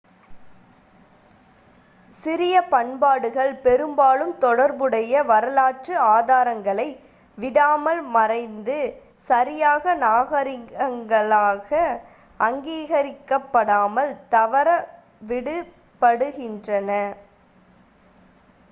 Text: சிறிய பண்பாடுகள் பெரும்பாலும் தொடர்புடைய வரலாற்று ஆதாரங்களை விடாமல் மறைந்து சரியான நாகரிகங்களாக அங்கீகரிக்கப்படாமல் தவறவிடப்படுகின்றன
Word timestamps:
சிறிய 2.11 2.67
பண்பாடுகள் 2.67 3.55
பெரும்பாலும் 3.55 4.37
தொடர்புடைய 4.37 5.23
வரலாற்று 5.23 6.11
ஆதாரங்களை 6.11 6.99
விடாமல் 7.37 8.07
மறைந்து 8.07 9.03
சரியான 9.27 9.95
நாகரிகங்களாக 9.95 11.99
அங்கீகரிக்கப்படாமல் 12.39 14.17
தவறவிடப்படுகின்றன 14.31 17.15